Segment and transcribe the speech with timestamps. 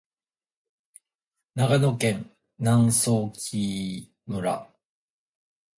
[1.53, 4.67] 長野県南相木村